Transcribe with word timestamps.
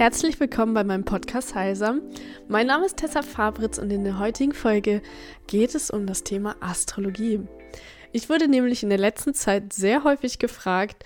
Herzlich 0.00 0.40
willkommen 0.40 0.72
bei 0.72 0.82
meinem 0.82 1.04
Podcast 1.04 1.54
Heilsam. 1.54 2.00
Mein 2.48 2.68
Name 2.68 2.86
ist 2.86 2.96
Tessa 2.96 3.20
Fabritz 3.20 3.76
und 3.76 3.90
in 3.90 4.02
der 4.02 4.18
heutigen 4.18 4.54
Folge 4.54 5.02
geht 5.46 5.74
es 5.74 5.90
um 5.90 6.06
das 6.06 6.24
Thema 6.24 6.56
Astrologie. 6.60 7.40
Ich 8.10 8.30
wurde 8.30 8.48
nämlich 8.48 8.82
in 8.82 8.88
der 8.88 8.96
letzten 8.96 9.34
Zeit 9.34 9.74
sehr 9.74 10.02
häufig 10.02 10.38
gefragt, 10.38 11.04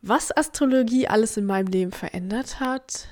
was 0.00 0.34
Astrologie 0.34 1.06
alles 1.08 1.36
in 1.36 1.44
meinem 1.44 1.66
Leben 1.66 1.92
verändert 1.92 2.58
hat, 2.58 3.08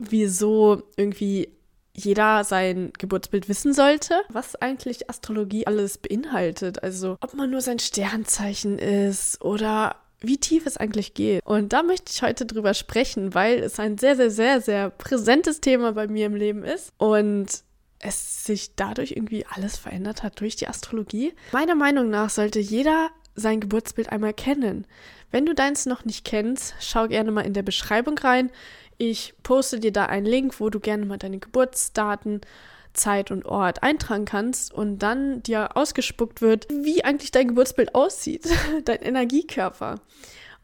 wieso 0.00 0.82
irgendwie 0.96 1.50
jeder 1.94 2.42
sein 2.42 2.92
Geburtsbild 2.98 3.48
wissen 3.48 3.72
sollte, 3.72 4.20
was 4.30 4.56
eigentlich 4.56 5.08
Astrologie 5.08 5.68
alles 5.68 5.96
beinhaltet. 5.96 6.82
Also 6.82 7.18
ob 7.20 7.34
man 7.34 7.50
nur 7.50 7.60
sein 7.60 7.78
Sternzeichen 7.78 8.80
ist 8.80 9.44
oder 9.44 9.94
wie 10.20 10.38
tief 10.38 10.66
es 10.66 10.76
eigentlich 10.76 11.14
geht. 11.14 11.44
Und 11.44 11.72
da 11.72 11.82
möchte 11.82 12.12
ich 12.12 12.22
heute 12.22 12.46
drüber 12.46 12.74
sprechen, 12.74 13.34
weil 13.34 13.58
es 13.60 13.80
ein 13.80 13.98
sehr, 13.98 14.16
sehr, 14.16 14.30
sehr, 14.30 14.60
sehr 14.60 14.90
präsentes 14.90 15.60
Thema 15.60 15.92
bei 15.92 16.08
mir 16.08 16.26
im 16.26 16.34
Leben 16.34 16.64
ist. 16.64 16.92
Und 16.98 17.62
es 17.98 18.44
sich 18.44 18.74
dadurch 18.76 19.12
irgendwie 19.12 19.46
alles 19.46 19.76
verändert 19.76 20.22
hat 20.22 20.40
durch 20.40 20.56
die 20.56 20.68
Astrologie. 20.68 21.34
Meiner 21.52 21.74
Meinung 21.74 22.08
nach 22.10 22.30
sollte 22.30 22.58
jeder 22.58 23.10
sein 23.34 23.60
Geburtsbild 23.60 24.10
einmal 24.10 24.34
kennen. 24.34 24.86
Wenn 25.30 25.46
du 25.46 25.54
deins 25.54 25.86
noch 25.86 26.04
nicht 26.04 26.24
kennst, 26.24 26.74
schau 26.80 27.08
gerne 27.08 27.30
mal 27.30 27.42
in 27.42 27.54
der 27.54 27.62
Beschreibung 27.62 28.18
rein. 28.18 28.50
Ich 28.98 29.34
poste 29.42 29.80
dir 29.80 29.92
da 29.92 30.06
einen 30.06 30.26
Link, 30.26 30.60
wo 30.60 30.68
du 30.68 30.80
gerne 30.80 31.06
mal 31.06 31.18
deine 31.18 31.38
Geburtsdaten 31.38 32.40
Zeit 32.92 33.30
und 33.30 33.44
Ort 33.46 33.82
eintragen 33.82 34.24
kannst 34.24 34.72
und 34.72 34.98
dann 34.98 35.42
dir 35.42 35.76
ausgespuckt 35.76 36.42
wird, 36.42 36.66
wie 36.70 37.04
eigentlich 37.04 37.30
dein 37.30 37.48
Geburtsbild 37.48 37.94
aussieht, 37.94 38.48
dein 38.84 39.00
Energiekörper. 39.02 40.00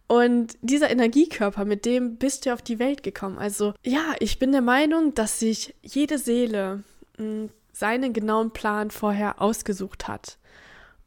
Und 0.08 0.56
dieser 0.60 0.90
Energiekörper, 0.90 1.64
mit 1.64 1.84
dem 1.84 2.16
bist 2.16 2.46
du 2.46 2.52
auf 2.52 2.62
die 2.62 2.78
Welt 2.78 3.02
gekommen. 3.02 3.38
Also 3.38 3.74
ja, 3.84 4.14
ich 4.20 4.38
bin 4.38 4.52
der 4.52 4.62
Meinung, 4.62 5.14
dass 5.14 5.40
sich 5.40 5.74
jede 5.82 6.18
Seele 6.18 6.84
hm, 7.16 7.50
seinen 7.72 8.12
genauen 8.12 8.52
Plan 8.52 8.90
vorher 8.90 9.42
ausgesucht 9.42 10.06
hat. 10.06 10.38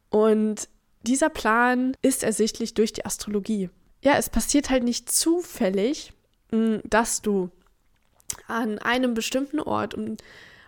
Und 0.10 0.68
dieser 1.04 1.30
Plan 1.30 1.96
ist 2.02 2.24
ersichtlich 2.24 2.74
durch 2.74 2.92
die 2.92 3.06
Astrologie. 3.06 3.70
Ja, 4.04 4.14
es 4.18 4.30
passiert 4.30 4.70
halt 4.70 4.84
nicht 4.84 5.10
zufällig, 5.12 6.14
hm, 6.52 6.82
dass 6.84 7.22
du 7.22 7.50
an 8.48 8.80
einem 8.80 9.14
bestimmten 9.14 9.60
Ort 9.60 9.94
um 9.94 10.18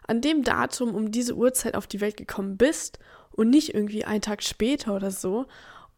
an 0.07 0.21
dem 0.21 0.44
Datum 0.44 0.95
um 0.95 1.11
diese 1.11 1.35
Uhrzeit 1.35 1.75
auf 1.75 1.88
die 1.88 2.02
Welt 2.02 2.17
gekommen 2.17 2.57
bist 2.57 2.99
und 3.31 3.49
nicht 3.49 3.73
irgendwie 3.73 4.05
einen 4.05 4.21
Tag 4.21 4.43
später 4.43 4.95
oder 4.95 5.11
so 5.11 5.45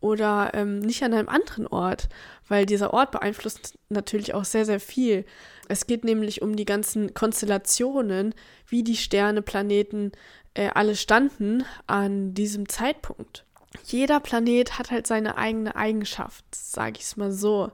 oder 0.03 0.51
ähm, 0.53 0.79
nicht 0.79 1.01
an 1.03 1.13
einem 1.13 1.29
anderen 1.29 1.65
Ort, 1.65 2.09
weil 2.49 2.65
dieser 2.65 2.93
Ort 2.93 3.11
beeinflusst 3.11 3.77
natürlich 3.87 4.33
auch 4.33 4.43
sehr, 4.43 4.65
sehr 4.65 4.81
viel. 4.81 5.25
Es 5.69 5.87
geht 5.87 6.03
nämlich 6.03 6.41
um 6.41 6.57
die 6.57 6.65
ganzen 6.65 7.13
Konstellationen, 7.13 8.35
wie 8.67 8.83
die 8.83 8.97
Sterne, 8.97 9.41
Planeten 9.41 10.11
äh, 10.55 10.69
alle 10.73 10.97
standen 10.97 11.63
an 11.87 12.33
diesem 12.33 12.67
Zeitpunkt. 12.67 13.45
Jeder 13.85 14.19
Planet 14.19 14.77
hat 14.77 14.91
halt 14.91 15.07
seine 15.07 15.37
eigene 15.37 15.75
Eigenschaft, 15.75 16.43
sage 16.53 16.97
ich 16.97 17.05
es 17.05 17.17
mal 17.17 17.31
so. 17.31 17.71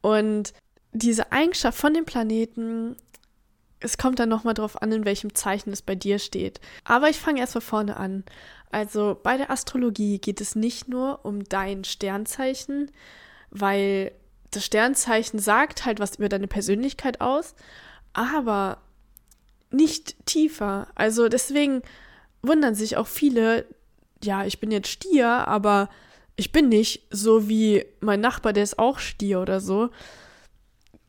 Und 0.00 0.52
diese 0.92 1.32
Eigenschaft 1.32 1.78
von 1.78 1.92
dem 1.92 2.04
Planeten 2.04 2.96
es 3.80 3.98
kommt 3.98 4.18
dann 4.18 4.28
nochmal 4.28 4.54
drauf 4.54 4.80
an, 4.80 4.92
in 4.92 5.04
welchem 5.04 5.34
Zeichen 5.34 5.72
es 5.72 5.82
bei 5.82 5.94
dir 5.94 6.18
steht. 6.18 6.60
Aber 6.84 7.08
ich 7.08 7.18
fange 7.18 7.40
erst 7.40 7.52
von 7.52 7.62
vorne 7.62 7.96
an. 7.96 8.24
Also 8.70 9.18
bei 9.22 9.36
der 9.36 9.50
Astrologie 9.50 10.18
geht 10.18 10.40
es 10.40 10.56
nicht 10.56 10.88
nur 10.88 11.24
um 11.24 11.44
dein 11.44 11.84
Sternzeichen, 11.84 12.90
weil 13.50 14.12
das 14.50 14.64
Sternzeichen 14.64 15.38
sagt 15.38 15.84
halt 15.84 16.00
was 16.00 16.16
über 16.16 16.28
deine 16.28 16.48
Persönlichkeit 16.48 17.20
aus, 17.20 17.54
aber 18.12 18.78
nicht 19.70 20.26
tiefer. 20.26 20.88
Also 20.94 21.28
deswegen 21.28 21.82
wundern 22.42 22.74
sich 22.74 22.96
auch 22.96 23.06
viele, 23.06 23.66
ja, 24.22 24.44
ich 24.44 24.60
bin 24.60 24.70
jetzt 24.70 24.88
Stier, 24.88 25.28
aber 25.28 25.90
ich 26.36 26.52
bin 26.52 26.68
nicht 26.68 27.02
so 27.10 27.48
wie 27.48 27.84
mein 28.00 28.20
Nachbar, 28.20 28.52
der 28.52 28.62
ist 28.62 28.78
auch 28.78 28.98
Stier 28.98 29.40
oder 29.40 29.60
so 29.60 29.90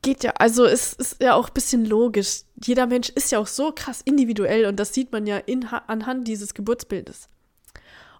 geht 0.01 0.23
ja, 0.23 0.31
also 0.37 0.65
es 0.65 0.93
ist 0.93 1.21
ja 1.21 1.35
auch 1.35 1.49
ein 1.49 1.53
bisschen 1.53 1.85
logisch. 1.85 2.41
Jeder 2.63 2.85
Mensch 2.87 3.09
ist 3.09 3.31
ja 3.31 3.39
auch 3.39 3.47
so 3.47 3.71
krass 3.73 4.01
individuell 4.03 4.65
und 4.65 4.77
das 4.77 4.93
sieht 4.93 5.11
man 5.11 5.27
ja 5.27 5.37
in, 5.37 5.65
anhand 5.65 6.27
dieses 6.27 6.53
Geburtsbildes. 6.53 7.29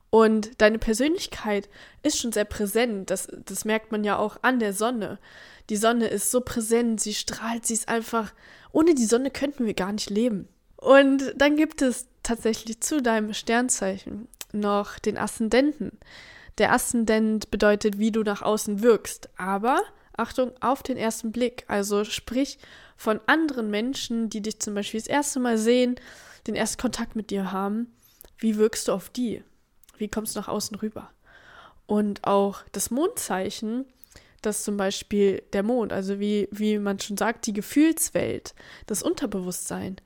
Und 0.10 0.62
deine 0.62 0.80
Persönlichkeit 0.80 1.70
ist 2.02 2.18
schon 2.18 2.32
sehr 2.32 2.46
präsent. 2.46 3.10
Das, 3.10 3.28
das 3.46 3.66
merkt 3.66 3.92
man 3.92 4.04
ja 4.04 4.18
auch 4.18 4.38
an 4.42 4.60
der 4.60 4.74
Sonne. 4.74 5.20
Die 5.70 5.76
Sonne 5.76 6.08
ist 6.08 6.32
so 6.32 6.42
präsent, 6.42 7.02
sie 7.02 7.14
strahlt, 7.14 7.66
sie 7.66 7.74
ist 7.74 7.90
einfach. 7.90 8.34
Ohne 8.72 8.96
die 8.96 9.06
Sonne 9.06 9.32
könnten 9.32 9.66
wir 9.66 9.74
gar 9.74 9.92
nicht 9.92 10.10
leben. 10.10 10.48
Und 10.78 11.34
dann 11.36 11.58
gibt 11.58 11.82
es 11.82 12.08
tatsächlich 12.24 12.82
zu 12.82 13.02
deinem 13.02 13.34
Sternzeichen 13.34 14.28
noch 14.54 15.00
den 15.00 15.18
Aszendenten. 15.18 15.92
Der 16.58 16.72
Aszendent 16.72 17.52
bedeutet, 17.52 18.00
wie 18.00 18.12
du 18.12 18.24
nach 18.24 18.42
außen 18.42 18.82
wirkst. 18.82 19.30
Aber 19.38 19.82
Achtung, 20.18 20.52
auf 20.60 20.84
den 20.84 20.98
ersten 20.98 21.32
Blick. 21.32 21.64
Also 21.68 22.04
sprich 22.04 22.58
von 22.96 23.20
anderen 23.28 23.70
Menschen, 23.70 24.30
die 24.30 24.42
dich 24.42 24.60
zum 24.60 24.74
Beispiel 24.74 25.00
das 25.00 25.08
erste 25.08 25.40
Mal 25.40 25.58
sehen, 25.58 25.96
den 26.48 26.56
ersten 26.56 26.82
Kontakt 26.82 27.16
mit 27.16 27.30
dir 27.30 27.52
haben. 27.52 27.94
Wie 28.38 28.58
wirkst 28.58 28.88
du 28.88 28.94
auf 28.94 29.10
die? 29.10 29.44
Wie 29.98 30.08
kommst 30.08 30.36
du 30.36 30.40
nach 30.40 30.48
außen 30.48 30.78
rüber? 30.78 31.10
Und 31.86 32.24
auch 32.26 32.64
das 32.72 32.92
Mondzeichen, 32.92 33.86
das 34.42 34.64
zum 34.64 34.78
Beispiel 34.78 35.44
der 35.54 35.64
Mond, 35.64 35.94
also 35.94 36.20
wie, 36.20 36.48
wie 36.52 36.78
man 36.80 37.00
schon 37.00 37.18
sagt, 37.18 37.46
die 37.48 37.54
Gefühlswelt, 37.54 38.54
das 38.86 39.04
Unterbewusstsein. 39.04 39.98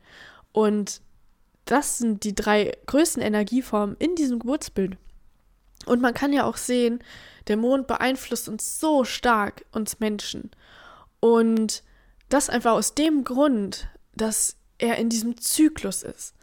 Und 0.51 1.01
das 1.65 1.97
sind 1.97 2.23
die 2.23 2.35
drei 2.35 2.77
größten 2.85 3.21
Energieformen 3.21 3.95
in 3.99 4.15
diesem 4.15 4.39
Geburtsbild. 4.39 4.97
Und 5.85 6.01
man 6.01 6.13
kann 6.13 6.33
ja 6.33 6.45
auch 6.45 6.57
sehen, 6.57 7.03
der 7.47 7.57
Mond 7.57 7.87
beeinflusst 7.87 8.47
uns 8.47 8.79
so 8.79 9.03
stark, 9.03 9.65
uns 9.71 9.99
Menschen. 9.99 10.51
Und 11.19 11.83
das 12.29 12.49
einfach 12.49 12.73
aus 12.73 12.95
dem 12.95 13.23
Grund, 13.23 13.87
dass 14.15 14.57
er 14.77 14.97
in 14.97 15.09
diesem 15.09 15.37
Zyklus 15.37 16.03
ist. 16.03 16.35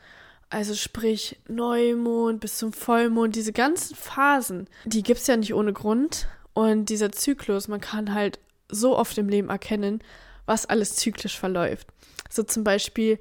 Also 0.50 0.74
sprich 0.74 1.38
Neumond 1.46 2.40
bis 2.40 2.56
zum 2.56 2.72
Vollmond, 2.72 3.36
diese 3.36 3.52
ganzen 3.52 3.94
Phasen, 3.94 4.68
die 4.84 5.02
gibt 5.02 5.20
es 5.20 5.26
ja 5.26 5.36
nicht 5.36 5.54
ohne 5.54 5.72
Grund. 5.72 6.26
Und 6.54 6.86
dieser 6.86 7.12
Zyklus, 7.12 7.68
man 7.68 7.80
kann 7.80 8.14
halt 8.14 8.38
so 8.68 8.96
oft 8.96 9.16
im 9.18 9.28
Leben 9.28 9.50
erkennen, 9.50 10.02
was 10.46 10.66
alles 10.66 10.96
zyklisch 10.96 11.38
verläuft. 11.38 11.88
So 12.30 12.42
zum 12.42 12.64
Beispiel, 12.64 13.18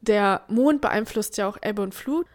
der 0.00 0.42
Mond 0.48 0.80
beeinflusst 0.80 1.36
ja 1.36 1.48
auch 1.48 1.58
Ebbe 1.62 1.82
und 1.82 1.94
Flut. 1.94 2.26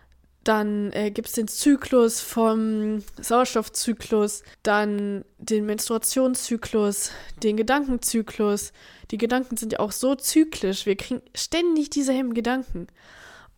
Dann 0.44 0.92
äh, 0.94 1.12
gibt 1.12 1.28
es 1.28 1.34
den 1.34 1.48
Zyklus 1.48 2.20
vom 2.20 3.04
Sauerstoffzyklus, 3.20 4.44
dann 4.64 5.24
den 5.38 5.68
Menstruationszyklus, 5.68 7.12
den 7.44 7.58
Gedankenzyklus. 7.58 8.74
Die 9.12 9.20
Gedanken 9.20 9.58
sind 9.58 9.74
ja 9.74 9.80
auch 9.80 9.92
so 9.92 10.16
zyklisch. 10.16 10.88
Wir 10.88 10.96
kriegen 10.96 11.22
ständig 11.36 11.92
dieselben 11.92 12.34
Gedanken. 12.34 12.88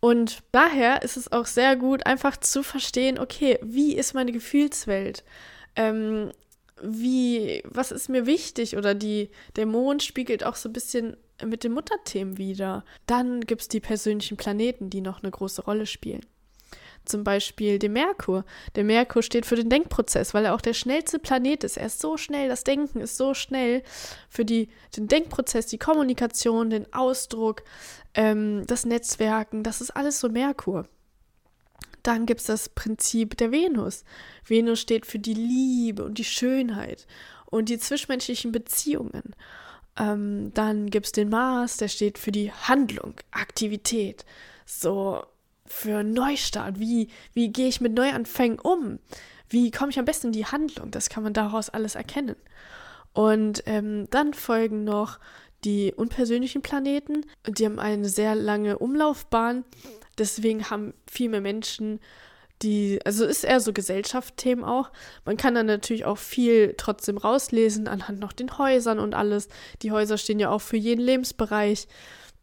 Und 0.00 0.42
daher 0.52 1.02
ist 1.02 1.16
es 1.16 1.32
auch 1.32 1.46
sehr 1.46 1.76
gut, 1.76 2.04
einfach 2.04 2.36
zu 2.36 2.62
verstehen, 2.62 3.18
okay, 3.18 3.58
wie 3.62 3.94
ist 3.94 4.12
meine 4.12 4.32
Gefühlswelt? 4.32 5.24
Ähm, 5.76 6.32
wie, 6.82 7.62
was 7.64 7.92
ist 7.92 8.10
mir 8.10 8.26
wichtig? 8.26 8.76
Oder 8.76 8.94
die, 8.94 9.30
der 9.56 9.64
Mond 9.64 10.02
spiegelt 10.02 10.44
auch 10.44 10.56
so 10.56 10.68
ein 10.68 10.74
bisschen 10.74 11.16
mit 11.42 11.64
den 11.64 11.72
Mutterthemen 11.72 12.36
wieder. 12.36 12.84
Dann 13.06 13.40
gibt 13.40 13.62
es 13.62 13.68
die 13.68 13.80
persönlichen 13.80 14.36
Planeten, 14.36 14.90
die 14.90 15.00
noch 15.00 15.22
eine 15.22 15.30
große 15.30 15.62
Rolle 15.62 15.86
spielen 15.86 16.26
zum 17.04 17.24
Beispiel 17.24 17.78
dem 17.78 17.94
Merkur. 17.94 18.44
Der 18.76 18.84
Merkur 18.84 19.22
steht 19.22 19.46
für 19.46 19.56
den 19.56 19.70
Denkprozess, 19.70 20.34
weil 20.34 20.44
er 20.44 20.54
auch 20.54 20.60
der 20.60 20.74
schnellste 20.74 21.18
Planet 21.18 21.64
ist. 21.64 21.76
Er 21.76 21.86
ist 21.86 22.00
so 22.00 22.16
schnell, 22.16 22.48
das 22.48 22.64
Denken 22.64 23.00
ist 23.00 23.16
so 23.16 23.34
schnell 23.34 23.82
für 24.28 24.44
die, 24.44 24.68
den 24.96 25.08
Denkprozess, 25.08 25.66
die 25.66 25.78
Kommunikation, 25.78 26.70
den 26.70 26.92
Ausdruck, 26.92 27.62
ähm, 28.14 28.64
das 28.66 28.86
Netzwerken, 28.86 29.62
das 29.62 29.80
ist 29.80 29.90
alles 29.90 30.20
so 30.20 30.28
Merkur. 30.28 30.86
Dann 32.02 32.26
gibt 32.26 32.40
es 32.40 32.46
das 32.46 32.68
Prinzip 32.68 33.36
der 33.38 33.50
Venus. 33.50 34.04
Venus 34.46 34.80
steht 34.80 35.06
für 35.06 35.18
die 35.18 35.34
Liebe 35.34 36.04
und 36.04 36.18
die 36.18 36.24
Schönheit 36.24 37.06
und 37.46 37.68
die 37.70 37.78
zwischenmenschlichen 37.78 38.52
Beziehungen. 38.52 39.34
Ähm, 39.96 40.52
dann 40.54 40.90
gibt 40.90 41.06
es 41.06 41.12
den 41.12 41.28
Mars, 41.28 41.76
der 41.78 41.88
steht 41.88 42.18
für 42.18 42.32
die 42.32 42.52
Handlung, 42.52 43.14
Aktivität. 43.30 44.24
So, 44.66 45.24
für 45.66 46.02
Neustart? 46.02 46.78
Wie, 46.78 47.08
wie 47.32 47.52
gehe 47.52 47.68
ich 47.68 47.80
mit 47.80 47.94
Neuanfängen 47.94 48.58
um? 48.58 48.98
Wie 49.48 49.70
komme 49.70 49.90
ich 49.90 49.98
am 49.98 50.04
besten 50.04 50.28
in 50.28 50.32
die 50.32 50.46
Handlung? 50.46 50.90
Das 50.90 51.08
kann 51.08 51.22
man 51.22 51.32
daraus 51.32 51.70
alles 51.70 51.94
erkennen. 51.94 52.36
Und 53.12 53.62
ähm, 53.66 54.08
dann 54.10 54.34
folgen 54.34 54.84
noch 54.84 55.18
die 55.64 55.92
unpersönlichen 55.94 56.62
Planeten. 56.62 57.24
Die 57.46 57.64
haben 57.64 57.78
eine 57.78 58.08
sehr 58.08 58.34
lange 58.34 58.78
Umlaufbahn. 58.78 59.64
Deswegen 60.18 60.70
haben 60.70 60.94
viel 61.06 61.28
mehr 61.28 61.40
Menschen 61.40 62.00
die, 62.62 63.00
also 63.04 63.24
ist 63.24 63.44
eher 63.44 63.60
so 63.60 63.72
Gesellschaftsthemen 63.72 64.64
auch. 64.64 64.90
Man 65.24 65.36
kann 65.36 65.54
dann 65.54 65.66
natürlich 65.66 66.04
auch 66.04 66.18
viel 66.18 66.74
trotzdem 66.76 67.18
rauslesen, 67.18 67.88
anhand 67.88 68.20
noch 68.20 68.32
den 68.32 68.58
Häusern 68.58 68.98
und 68.98 69.14
alles. 69.14 69.48
Die 69.82 69.90
Häuser 69.92 70.18
stehen 70.18 70.38
ja 70.38 70.50
auch 70.50 70.60
für 70.60 70.76
jeden 70.76 71.02
Lebensbereich. 71.02 71.86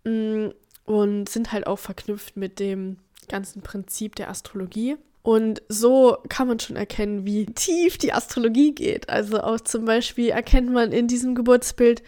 mm, 0.03 0.49
und 0.83 1.29
sind 1.29 1.51
halt 1.53 1.67
auch 1.67 1.79
verknüpft 1.79 2.35
mit 2.35 2.59
dem 2.59 2.97
ganzen 3.31 3.61
Prinzip 3.61 4.15
der 4.15 4.29
Astrologie. 4.29 4.97
Und 5.23 5.61
so 5.69 6.17
kann 6.29 6.47
man 6.47 6.59
schon 6.59 6.75
erkennen, 6.75 7.25
wie 7.25 7.45
tief 7.45 7.97
die 7.97 8.13
Astrologie 8.13 8.73
geht. 8.73 9.09
Also 9.09 9.41
auch 9.41 9.59
zum 9.59 9.85
Beispiel 9.85 10.29
erkennt 10.29 10.71
man 10.71 10.91
in 10.91 11.07
diesem 11.07 11.35
Geburtsbild 11.35 12.01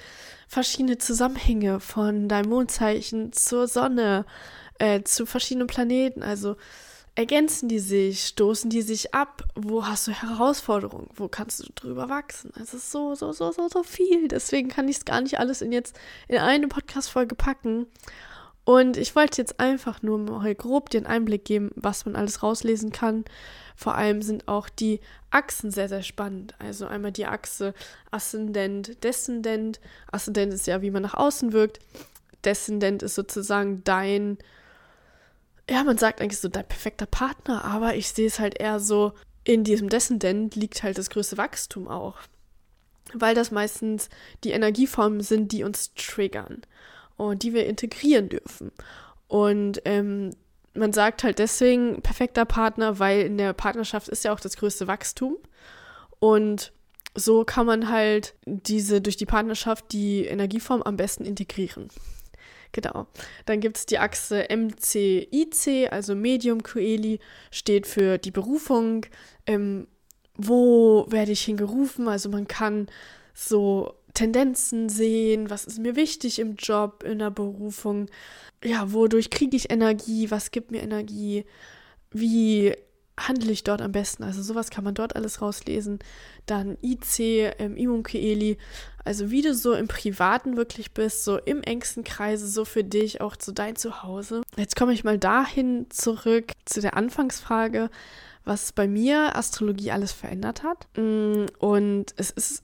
verschiedene 0.48 0.98
Zusammenhänge 0.98 1.80
von 1.80 2.28
deinem 2.28 2.50
Mondzeichen 2.50 3.31
zur 3.34 3.68
Sonne, 3.68 4.25
äh, 4.80 5.04
zu 5.04 5.25
verschiedenen 5.25 5.68
Planeten. 5.68 6.24
Also 6.24 6.56
ergänzen 7.16 7.69
die 7.69 7.80
sich, 7.80 8.26
stoßen 8.26 8.69
die 8.69 8.81
sich 8.81 9.14
ab? 9.14 9.44
Wo 9.54 9.86
hast 9.86 10.08
du 10.08 10.12
Herausforderungen? 10.12 11.10
Wo 11.14 11.28
kannst 11.28 11.60
du 11.60 11.72
drüber 11.76 12.10
wachsen? 12.10 12.52
Es 12.60 12.74
ist 12.74 12.92
so, 12.92 13.14
so, 13.14 13.31
so, 13.31 13.52
so, 13.52 13.68
so 13.68 13.84
viel. 13.84 14.28
Deswegen 14.28 14.69
kann 14.69 14.88
ich 14.88 14.98
es 14.98 15.06
gar 15.06 15.22
nicht 15.22 15.40
alles 15.40 15.62
in 15.62 15.72
jetzt 15.72 15.96
in 16.28 16.38
eine 16.38 16.68
Podcast-Folge 16.68 17.36
packen. 17.36 17.86
Und 18.65 18.95
ich 18.95 19.15
wollte 19.15 19.42
jetzt 19.42 19.60
einfach 19.60 20.01
nur 20.01 20.18
mal 20.18 20.56
grob 20.56 20.89
den 20.89 21.06
Einblick 21.06 21.44
geben, 21.44 21.71
was 21.75 22.06
man 22.06 22.15
alles 22.15 22.44
rauslesen 22.44 22.92
kann. 22.92 23.25
Vor 23.75 23.95
allem 23.95 24.21
sind 24.21 24.48
auch 24.48 24.69
die 24.69 25.01
Achsen 25.31 25.69
sehr, 25.69 25.89
sehr 25.89 26.04
spannend. 26.04 26.56
Also 26.60 26.88
einmal 26.88 27.12
die 27.12 27.25
Achse 27.25 27.74
Aszendent, 28.12 29.04
Deszendent. 29.04 29.81
Aszendent 30.12 30.54
ist 30.54 30.68
ja, 30.68 30.81
wie 30.81 30.92
man 30.92 31.04
nach 31.04 31.15
außen 31.15 31.51
wirkt. 31.51 31.80
Deszendent 32.45 33.04
ist 33.04 33.15
sozusagen 33.15 33.83
dein, 33.83 34.38
ja, 35.69 35.83
man 35.83 35.98
sagt 35.98 36.21
eigentlich 36.21 36.39
so 36.39 36.48
dein 36.50 36.68
perfekter 36.68 37.06
Partner, 37.06 37.66
aber 37.66 37.95
ich 37.95 38.09
sehe 38.09 38.27
es 38.27 38.39
halt 38.39 38.59
eher 38.59 38.80
so, 38.80 39.13
in 39.44 39.66
diesem 39.66 39.89
Deszendent 39.89 40.56
liegt 40.56 40.83
halt 40.83 40.98
das 40.98 41.09
größte 41.09 41.38
Wachstum 41.38 41.89
auch. 41.89 42.16
Weil 43.13 43.36
das 43.36 43.51
meistens 43.51 44.09
die 44.45 44.51
Energieformen 44.51 45.19
sind, 45.19 45.51
die 45.51 45.66
uns 45.66 45.94
triggern 45.95 46.62
und 47.30 47.44
die 47.44 47.54
wir 47.54 47.66
integrieren 47.66 48.30
dürfen. 48.30 48.72
Und 49.28 49.81
ähm, 49.86 50.31
man 50.74 50.94
sagt 50.94 51.24
halt 51.24 51.40
deswegen 51.40 52.02
perfekter 52.02 52.46
Partner, 52.46 53.00
weil 53.00 53.22
in 53.22 53.38
der 53.38 53.54
Partnerschaft 53.54 54.08
ist 54.08 54.24
ja 54.24 54.34
auch 54.34 54.40
das 54.40 54.58
größte 54.58 54.88
Wachstum. 54.88 55.38
Und 56.20 56.72
so 57.16 57.44
kann 57.44 57.66
man 57.66 57.90
halt 57.90 58.36
diese 58.46 59.02
durch 59.02 59.18
die 59.18 59.25
Partnerschaft 59.25 59.92
die 59.92 60.25
Energieform 60.25 60.81
am 60.81 60.98
besten 60.98 61.25
integrieren. 61.25 61.90
Genau. 62.72 63.06
Dann 63.46 63.60
gibt 63.60 63.78
es 63.78 63.86
die 63.86 64.00
Achse 64.00 64.48
MCIC, 64.50 65.92
also 65.92 66.16
Medium 66.16 66.64
Coeli, 66.64 67.19
steht 67.52 67.86
für 67.86 68.18
die 68.18 68.31
Berufung. 68.31 69.06
Ähm, 69.46 69.88
wo 70.36 71.06
werde 71.10 71.31
ich 71.31 71.42
hingerufen? 71.42 72.08
Also 72.08 72.30
man 72.30 72.48
kann 72.48 72.88
so 73.36 73.94
Tendenzen 74.13 74.89
sehen, 74.89 75.50
was 75.50 75.65
ist 75.65 75.80
mir 75.80 75.95
wichtig 75.95 76.39
im 76.39 76.56
Job, 76.56 77.04
in 77.04 77.19
der 77.19 77.31
Berufung, 77.31 78.07
ja, 78.63 78.94
wodurch 78.94 79.30
kriege 79.30 79.57
ich 79.57 79.71
Energie, 79.71 80.30
was 80.31 80.51
gibt 80.51 80.71
mir 80.71 80.81
Energie, 80.81 81.45
wie 82.12 82.74
handle 83.19 83.51
ich 83.51 83.63
dort 83.63 83.81
am 83.81 83.92
besten. 83.92 84.24
Also 84.24 84.42
sowas 84.42 84.69
kann 84.69 84.83
man 84.83 84.95
dort 84.95 85.15
alles 85.15 85.42
rauslesen. 85.42 86.00
Dann 86.45 86.77
IC, 86.81 87.54
ähm, 87.60 87.77
Imunkeeli, 87.77 88.57
also 89.04 89.30
wie 89.30 89.42
du 89.42 89.54
so 89.54 89.74
im 89.74 89.88
Privaten 89.88 90.57
wirklich 90.57 90.94
bist, 90.94 91.24
so 91.24 91.38
im 91.38 91.62
engsten 91.62 92.04
Kreise, 92.04 92.48
so 92.48 92.66
für 92.66 92.83
dich, 92.83 93.21
auch 93.21 93.36
zu 93.36 93.51
dein 93.51 93.75
Zuhause. 93.75 94.42
Jetzt 94.57 94.75
komme 94.75 94.94
ich 94.94 95.04
mal 95.04 95.19
dahin 95.19 95.88
zurück 95.89 96.54
zu 96.66 96.81
der 96.81 96.98
Anfangsfrage, 96.98 97.89
was 98.45 98.71
bei 98.71 98.88
mir 98.88 99.36
Astrologie 99.36 99.92
alles 99.92 100.12
verändert 100.12 100.63
hat. 100.63 100.88
Mm, 100.98 101.45
und 101.59 102.13
es 102.18 102.31
ist 102.31 102.63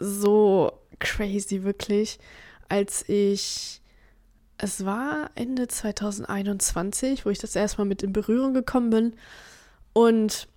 so 0.00 0.72
crazy, 0.98 1.62
wirklich, 1.62 2.18
als 2.68 3.08
ich, 3.08 3.80
es 4.58 4.84
war 4.84 5.30
Ende 5.34 5.68
2021, 5.68 7.24
wo 7.24 7.30
ich 7.30 7.38
das 7.38 7.56
erstmal 7.56 7.86
mit 7.86 8.02
in 8.02 8.12
Berührung 8.12 8.54
gekommen 8.54 8.90
bin. 8.90 9.14
Und 9.92 10.48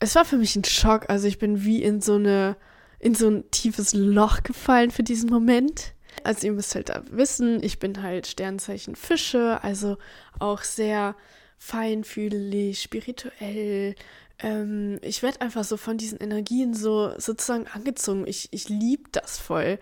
es 0.00 0.14
war 0.14 0.24
für 0.24 0.36
mich 0.36 0.56
ein 0.56 0.64
Schock. 0.64 1.08
Also 1.08 1.26
ich 1.26 1.38
bin 1.38 1.64
wie 1.64 1.82
in 1.82 2.00
so 2.00 2.14
eine, 2.14 2.56
in 2.98 3.14
so 3.14 3.28
ein 3.28 3.50
tiefes 3.50 3.94
Loch 3.94 4.42
gefallen 4.42 4.90
für 4.90 5.02
diesen 5.02 5.30
Moment. 5.30 5.94
Also 6.24 6.46
ihr 6.46 6.52
müsst 6.52 6.74
halt 6.74 6.90
wissen, 7.10 7.62
ich 7.62 7.78
bin 7.78 8.02
halt 8.02 8.26
Sternzeichen 8.26 8.96
Fische, 8.96 9.62
also 9.62 9.98
auch 10.38 10.62
sehr 10.62 11.14
feinfühlig, 11.58 12.80
spirituell, 12.80 13.94
ähm, 14.40 14.98
ich 15.02 15.22
werde 15.22 15.40
einfach 15.40 15.64
so 15.64 15.76
von 15.76 15.98
diesen 15.98 16.18
Energien 16.18 16.74
so 16.74 17.12
sozusagen 17.18 17.66
angezogen. 17.66 18.26
Ich, 18.26 18.48
ich 18.52 18.68
liebe 18.68 19.08
das 19.12 19.38
voll. 19.38 19.78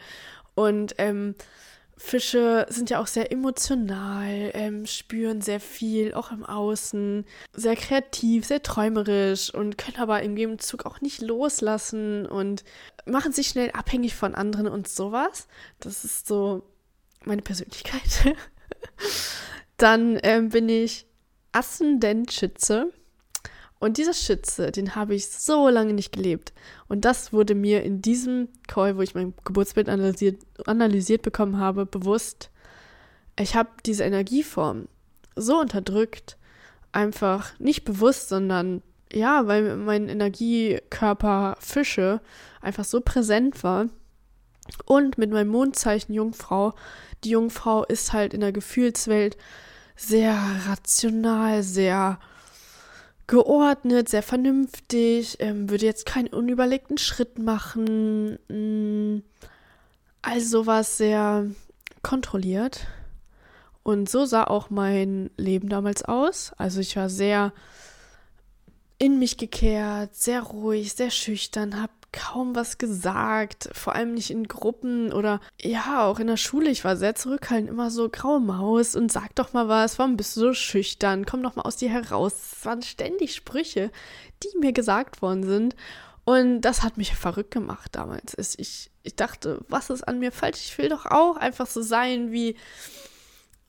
Und 0.55 0.95
ähm, 0.99 1.35
Fische 1.99 2.67
sind 2.69 2.91
ja 2.91 3.01
auch 3.01 3.07
sehr 3.07 3.33
emotional, 3.33 4.51
ähm, 4.53 4.85
spüren 4.85 5.41
sehr 5.41 5.61
viel, 5.61 6.13
auch 6.13 6.31
im 6.31 6.45
Außen, 6.45 7.25
sehr 7.55 7.75
kreativ, 7.75 8.45
sehr 8.45 8.63
träumerisch 8.63 9.53
und 9.53 9.79
können 9.79 9.97
aber 9.97 10.23
im 10.23 10.37
Gegenzug 10.37 10.85
auch 10.85 11.01
nicht 11.01 11.23
loslassen 11.23 12.27
und 12.27 12.65
machen 13.07 13.33
sich 13.33 13.49
schnell 13.49 13.71
abhängig 13.71 14.15
von 14.15 14.35
anderen 14.35 14.69
und 14.69 14.89
sowas. 14.89 15.49
Das 15.81 16.05
ist 16.05 16.27
so 16.27 16.65
meine 17.25 17.43
Persönlichkeit. 17.43 18.37
Dann 19.79 20.19
ähm, 20.23 20.51
bin 20.51 20.69
ich 20.69 21.07
Aszendent-Schütze. 21.53 22.93
Und 23.79 23.99
dieser 23.99 24.15
Schütze, 24.15 24.73
den 24.73 24.95
habe 24.95 25.15
ich 25.15 25.29
so 25.29 25.69
lange 25.69 25.93
nicht 25.93 26.13
gelebt. 26.13 26.53
Und 26.89 27.05
das 27.05 27.33
wurde 27.33 27.55
mir 27.55 27.83
in 27.83 28.01
diesem 28.01 28.49
Call, 28.67 28.97
wo 28.97 29.03
ich 29.03 29.15
mein 29.15 29.35
Geburtsbild 29.45 29.89
analysiert, 29.89 30.41
analysiert 30.67 31.23
bekommen 31.23 31.59
habe, 31.59 31.85
bewusst. 31.85 32.51
Ich 33.39 33.55
habe 33.55 33.69
diese 33.85 34.05
Energieform 34.05 34.89
so 35.35 35.61
unterdrückt, 35.61 36.39
einfach 36.93 37.59
nicht 37.59 37.85
bewusst, 37.85 38.31
sondern 38.31 38.83
ja, 39.13 39.47
weil 39.47 39.77
mein 39.77 40.09
Energiekörper 40.09 41.57
Fische 41.61 42.21
einfach 42.63 42.85
so 42.85 43.03
präsent 43.03 43.63
war. 43.63 43.87
Und 44.85 45.19
mit 45.19 45.31
meinem 45.31 45.49
Mondzeichen 45.49 46.15
Jungfrau, 46.15 46.75
die 47.23 47.31
Jungfrau 47.31 47.85
ist 47.85 48.15
halt 48.15 48.35
in 48.35 48.41
der 48.41 48.53
Gefühlswelt 48.53 49.37
sehr 49.95 50.37
rational, 50.67 51.63
sehr 51.63 52.19
geordnet, 53.27 54.09
sehr 54.09 54.23
vernünftig, 54.23 55.37
ähm, 55.41 55.69
würde 55.69 55.87
jetzt 55.87 56.07
keinen 56.07 56.29
unüberlegten 56.29 56.99
Schritt 56.99 57.39
machen. 57.39 58.39
Mh, 58.49 58.57
mm, 58.57 59.23
also 60.23 60.63
sowas 60.63 60.97
sehr 60.97 61.47
kontrolliert. 62.03 62.87
Und 63.83 64.09
so 64.09 64.25
sah 64.25 64.45
auch 64.45 64.71
mein 64.71 65.31
Leben 65.37 65.69
damals 65.69 66.05
aus. 66.05 66.53
Also 66.59 66.81
ich 66.81 66.97
war 66.97 67.09
sehr 67.09 67.53
in 68.99 69.19
mich 69.19 69.37
gekehrt, 69.37 70.17
sehr 70.17 70.43
ruhig, 70.43 70.95
sehr 70.95 71.11
schüchtern, 71.11 71.81
habe 71.81 71.93
kaum 72.17 72.57
was 72.57 72.79
gesagt, 72.79 73.69
vor 73.73 73.95
allem 73.95 74.15
nicht 74.15 74.31
in 74.31 74.49
Gruppen 74.49 75.13
oder 75.13 75.41
ja, 75.61 76.07
auch 76.07 76.19
in 76.19 76.27
der 76.27 76.39
Schule. 76.39 76.71
Ich 76.71 76.85
war 76.85 76.97
sehr 76.97 77.15
zurückhaltend, 77.15 77.69
immer 77.69 77.91
so 77.91 78.09
graue 78.09 78.41
Maus 78.41 78.97
und 78.97 79.13
sag 79.13 79.35
doch 79.35 79.53
mal 79.53 79.69
was, 79.69 79.99
warum 79.99 80.17
bist 80.17 80.35
du 80.37 80.41
so 80.41 80.55
schüchtern? 80.55 81.27
Komm 81.27 81.43
doch 81.43 81.57
mal 81.57 81.63
aus 81.63 81.77
dir 81.77 81.91
heraus. 81.91 82.33
Es 82.57 82.65
waren 82.65 82.83
ständig 82.83 83.35
Sprüche, 83.35 83.91
die 84.43 84.59
mir 84.59 84.73
gesagt 84.73 85.21
worden 85.21 85.45
sind. 85.45 85.77
Und 86.25 86.63
das 86.63 86.83
hat 86.83 86.97
mich 86.97 87.15
verrückt 87.15 87.53
gemacht 87.53 87.95
damals. 87.95 88.35
Ich, 88.59 88.91
ich 89.03 89.15
dachte, 89.15 89.61
was 89.69 89.91
ist 89.91 90.03
an 90.03 90.19
mir 90.19 90.33
falsch? 90.33 90.59
Ich 90.65 90.79
will 90.79 90.89
doch 90.89 91.07
auch 91.07 91.37
einfach 91.37 91.67
so 91.67 91.83
sein 91.83 92.33
wie, 92.33 92.57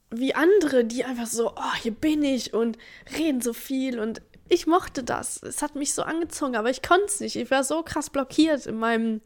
wie 0.10 0.34
andere, 0.34 0.86
die 0.86 1.04
einfach 1.04 1.28
so, 1.28 1.52
oh, 1.52 1.76
hier 1.82 1.94
bin 1.94 2.24
ich 2.24 2.54
und 2.54 2.78
reden 3.18 3.42
so 3.42 3.54
viel 3.54 4.00
und 4.00 4.22
ich 4.50 4.68
mochte 4.68 5.04
das. 5.04 5.42
Es 5.44 5.62
hat 5.62 5.76
mich 5.76 5.94
so 5.94 6.04
angezogen, 6.04 6.56
aber 6.56 6.70
ich 6.70 6.82
konnte 6.82 7.06
es 7.06 7.20
nicht. 7.20 7.36
Ich 7.36 7.52
war 7.52 7.64
so 7.64 7.84
krass 7.84 8.10
blockiert 8.10 8.66
in 8.66 8.78
meinem, 8.78 9.22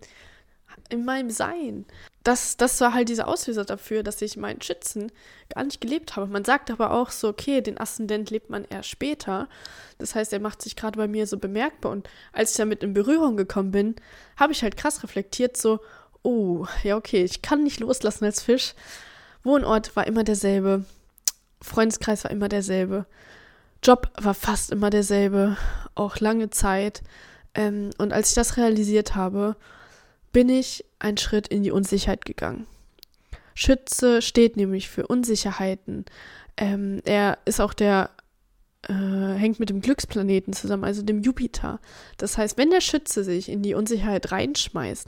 in 0.89 1.05
meinem 1.05 1.29
Sein. 1.29 1.85
Das, 2.23 2.55
das 2.57 2.79
war 2.81 2.93
halt 2.93 3.09
dieser 3.09 3.27
Auslöser 3.27 3.65
dafür, 3.65 4.03
dass 4.03 4.21
ich 4.21 4.37
meinen 4.37 4.61
Schützen 4.61 5.11
gar 5.53 5.63
nicht 5.63 5.81
gelebt 5.81 6.15
habe. 6.15 6.27
Man 6.27 6.45
sagt 6.45 6.69
aber 6.69 6.91
auch 6.91 7.09
so, 7.09 7.29
okay, 7.29 7.61
den 7.61 7.79
Aszendent 7.79 8.29
lebt 8.29 8.49
man 8.49 8.65
erst 8.65 8.89
später. 8.89 9.49
Das 9.97 10.13
heißt, 10.13 10.31
er 10.33 10.39
macht 10.39 10.61
sich 10.61 10.75
gerade 10.75 10.97
bei 10.97 11.07
mir 11.07 11.25
so 11.25 11.37
bemerkbar. 11.37 11.91
Und 11.91 12.09
als 12.31 12.51
ich 12.51 12.57
damit 12.57 12.83
in 12.83 12.93
Berührung 12.93 13.37
gekommen 13.37 13.71
bin, 13.71 13.95
habe 14.37 14.53
ich 14.53 14.61
halt 14.61 14.77
krass 14.77 15.03
reflektiert, 15.03 15.57
so, 15.57 15.79
oh, 16.23 16.65
ja, 16.83 16.95
okay, 16.95 17.23
ich 17.23 17.41
kann 17.41 17.63
nicht 17.63 17.79
loslassen 17.79 18.25
als 18.25 18.43
Fisch. 18.43 18.75
Wohnort 19.43 19.95
war 19.95 20.05
immer 20.05 20.23
derselbe. 20.23 20.85
Freundeskreis 21.61 22.23
war 22.23 22.31
immer 22.31 22.49
derselbe. 22.49 23.05
Job 23.83 24.11
war 24.21 24.33
fast 24.33 24.71
immer 24.71 24.89
derselbe, 24.89 25.57
auch 25.95 26.19
lange 26.19 26.49
Zeit. 26.49 27.01
Ähm, 27.53 27.89
und 27.97 28.13
als 28.13 28.29
ich 28.29 28.35
das 28.35 28.57
realisiert 28.57 29.15
habe, 29.15 29.55
bin 30.31 30.49
ich 30.49 30.85
einen 30.99 31.17
Schritt 31.17 31.47
in 31.47 31.63
die 31.63 31.71
Unsicherheit 31.71 32.25
gegangen. 32.25 32.67
Schütze 33.55 34.21
steht 34.21 34.55
nämlich 34.55 34.89
für 34.89 35.07
Unsicherheiten. 35.07 36.05
Ähm, 36.57 37.01
er 37.05 37.39
ist 37.45 37.59
auch 37.59 37.73
der, 37.73 38.11
äh, 38.87 38.93
hängt 38.93 39.59
mit 39.59 39.69
dem 39.69 39.81
Glücksplaneten 39.81 40.53
zusammen, 40.53 40.83
also 40.83 41.01
dem 41.01 41.21
Jupiter. 41.21 41.79
Das 42.17 42.37
heißt, 42.37 42.57
wenn 42.57 42.69
der 42.69 42.81
Schütze 42.81 43.23
sich 43.23 43.49
in 43.49 43.61
die 43.63 43.73
Unsicherheit 43.73 44.31
reinschmeißt, 44.31 45.07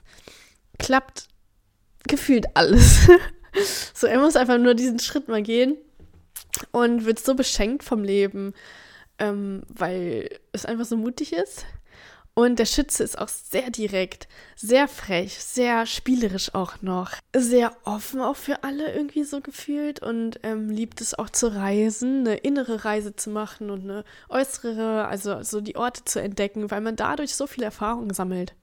klappt 0.79 1.27
gefühlt 2.07 2.47
alles. 2.55 3.07
so, 3.93 4.07
er 4.07 4.19
muss 4.19 4.35
einfach 4.35 4.57
nur 4.57 4.73
diesen 4.73 4.99
Schritt 4.99 5.27
mal 5.27 5.43
gehen 5.43 5.77
und 6.71 7.05
wird 7.05 7.19
so 7.19 7.35
beschenkt 7.35 7.83
vom 7.83 8.03
Leben, 8.03 8.53
ähm, 9.19 9.63
weil 9.67 10.29
es 10.51 10.65
einfach 10.65 10.85
so 10.85 10.97
mutig 10.97 11.33
ist. 11.33 11.65
Und 12.35 12.57
der 12.57 12.65
Schütze 12.65 13.03
ist 13.03 13.19
auch 13.19 13.27
sehr 13.27 13.69
direkt, 13.69 14.27
sehr 14.55 14.87
frech, 14.87 15.37
sehr 15.43 15.85
spielerisch 15.85 16.55
auch 16.55 16.81
noch. 16.81 17.11
Sehr 17.35 17.75
offen 17.83 18.21
auch 18.21 18.35
für 18.35 18.63
alle 18.63 18.91
irgendwie 18.91 19.23
so 19.23 19.39
gefühlt 19.39 20.01
und 20.01 20.39
ähm, 20.41 20.67
liebt 20.69 20.99
es 20.99 21.13
auch 21.13 21.29
zu 21.29 21.53
reisen, 21.53 22.21
eine 22.21 22.37
innere 22.37 22.85
Reise 22.85 23.15
zu 23.15 23.29
machen 23.29 23.69
und 23.69 23.83
eine 23.83 24.03
äußere, 24.29 25.05
also 25.05 25.43
so 25.43 25.61
die 25.61 25.75
Orte 25.75 26.05
zu 26.05 26.19
entdecken, 26.19 26.71
weil 26.71 26.81
man 26.81 26.95
dadurch 26.95 27.35
so 27.35 27.45
viel 27.45 27.63
Erfahrung 27.63 28.11
sammelt. 28.13 28.55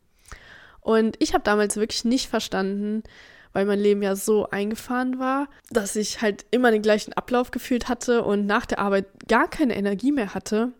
Und 0.80 1.16
ich 1.20 1.32
habe 1.32 1.44
damals 1.44 1.76
wirklich 1.76 2.04
nicht 2.04 2.28
verstanden, 2.28 3.04
weil 3.52 3.66
mein 3.66 3.80
Leben 3.80 4.02
ja 4.02 4.16
so 4.16 4.48
eingefahren 4.48 5.18
war, 5.18 5.48
dass 5.70 5.96
ich 5.96 6.22
halt 6.22 6.44
immer 6.50 6.70
den 6.70 6.82
gleichen 6.82 7.12
Ablauf 7.12 7.50
gefühlt 7.50 7.88
hatte 7.88 8.22
und 8.22 8.46
nach 8.46 8.66
der 8.66 8.78
Arbeit 8.78 9.06
gar 9.28 9.48
keine 9.48 9.76
Energie 9.76 10.12
mehr 10.12 10.34
hatte 10.34 10.72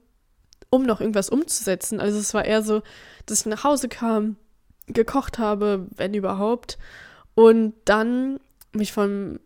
um 0.71 0.85
noch 0.85 1.01
irgendwas 1.01 1.29
umzusetzen. 1.29 2.01
Also 2.01 2.19
es 2.19 2.33
war 2.33 2.45
eher 2.45 2.63
so, 2.63 2.83
dass 3.27 3.41
ich 3.41 3.47
nach 3.47 3.65
Hause 3.65 3.89
kam, 3.89 4.37
gekocht 4.87 5.39
habe, 5.39 5.87
wenn 5.97 6.15
überhaupt, 6.15 6.79
und 7.35 7.75
dann 7.85 8.41
mich 8.73 8.93
vom 8.93 9.41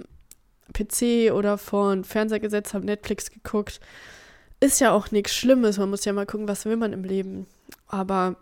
PC 0.73 1.33
oder 1.33 1.59
von 1.59 2.05
Fernseher 2.05 2.41
gesetzt 2.41 2.75
habe, 2.75 2.87
Netflix 2.87 3.31
geguckt. 3.31 3.81
Ist 4.61 4.81
ja 4.81 4.93
auch 4.93 5.11
nichts 5.11 5.35
Schlimmes. 5.35 5.79
Man 5.79 5.91
muss 5.91 6.05
ja 6.05 6.13
mal 6.13 6.27
gucken, 6.27 6.49
was 6.49 6.65
will 6.65 6.77
man 6.77 6.93
im 6.93 7.05
Leben. 7.05 7.47
Aber 7.87 8.37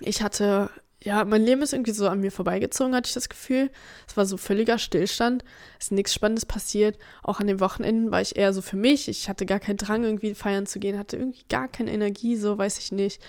ich 0.00 0.22
hatte 0.22 0.70
ja, 1.02 1.24
mein 1.24 1.44
Leben 1.44 1.62
ist 1.62 1.72
irgendwie 1.72 1.92
so 1.92 2.08
an 2.08 2.20
mir 2.20 2.32
vorbeigezogen, 2.32 2.94
hatte 2.94 3.08
ich 3.08 3.14
das 3.14 3.28
Gefühl. 3.28 3.70
Es 4.08 4.16
war 4.16 4.26
so 4.26 4.36
völliger 4.36 4.78
Stillstand. 4.78 5.44
Es 5.78 5.86
ist 5.86 5.92
nichts 5.92 6.12
Spannendes 6.12 6.44
passiert. 6.44 6.98
Auch 7.22 7.38
an 7.38 7.46
den 7.46 7.60
Wochenenden 7.60 8.10
war 8.10 8.20
ich 8.20 8.36
eher 8.36 8.52
so 8.52 8.62
für 8.62 8.76
mich. 8.76 9.08
Ich 9.08 9.28
hatte 9.28 9.46
gar 9.46 9.60
keinen 9.60 9.76
Drang, 9.76 10.02
irgendwie 10.02 10.34
feiern 10.34 10.66
zu 10.66 10.80
gehen, 10.80 10.98
hatte 10.98 11.16
irgendwie 11.16 11.44
gar 11.48 11.68
keine 11.68 11.92
Energie, 11.92 12.36
so 12.36 12.58
weiß 12.58 12.78
ich 12.78 12.90
nicht. 12.90 13.22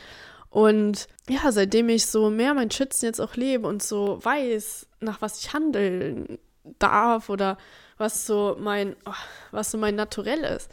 Und 0.50 1.08
ja, 1.30 1.52
seitdem 1.52 1.90
ich 1.90 2.08
so 2.08 2.32
mehr 2.32 2.56
mein 2.56 2.72
Schützen 2.72 3.06
jetzt 3.06 3.22
auch 3.22 3.36
lebe 3.36 3.68
und 3.68 3.84
so 3.84 4.18
weiß, 4.24 4.88
nach 5.00 5.22
was 5.22 5.40
ich 5.40 5.54
handeln 5.54 6.40
darf 6.80 7.30
oder 7.30 7.58
was 7.98 8.26
so 8.26 8.58
mein, 8.60 8.96
oh, 9.06 9.14
was 9.52 9.70
so 9.70 9.78
mein 9.78 9.94
Naturell 9.96 10.40
ist, 10.40 10.72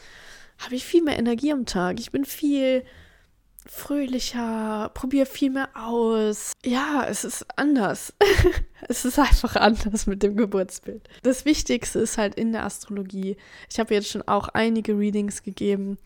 habe 0.59 0.75
ich 0.75 0.85
viel 0.85 1.03
mehr 1.03 1.19
Energie 1.19 1.53
am 1.53 1.67
Tag. 1.67 2.00
Ich 2.00 2.11
bin 2.11 2.25
viel 2.25 2.85
fröhlicher, 3.66 4.90
probiere 4.94 5.26
viel 5.26 5.50
mehr 5.50 5.68
aus. 5.75 6.52
Ja, 6.64 7.04
es 7.08 7.25
ist 7.25 7.46
anders. 7.56 8.14
es 8.88 9.04
ist 9.04 9.18
einfach 9.18 9.56
anders 9.56 10.06
mit 10.06 10.23
dem 10.23 10.37
Geburtsbild. 10.37 11.08
Das 11.23 11.44
Wichtigste 11.44 11.99
ist 11.99 12.18
halt 12.18 12.35
in 12.35 12.52
der 12.52 12.64
Astrologie. 12.64 13.37
Ich 13.70 13.78
habe 13.78 13.94
jetzt 13.94 14.08
schon 14.08 14.23
auch 14.23 14.49
einige 14.49 14.99
Readings 14.99 15.42
gegeben, 15.42 15.99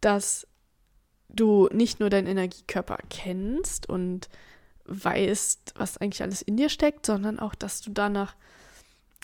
dass 0.00 0.46
du 1.28 1.68
nicht 1.72 2.00
nur 2.00 2.10
deinen 2.10 2.26
Energiekörper 2.26 2.98
kennst 3.08 3.88
und 3.88 4.28
weißt, 4.86 5.74
was 5.76 5.98
eigentlich 5.98 6.22
alles 6.22 6.42
in 6.42 6.56
dir 6.56 6.68
steckt, 6.68 7.06
sondern 7.06 7.38
auch, 7.38 7.54
dass 7.54 7.80
du 7.80 7.90
danach 7.90 8.34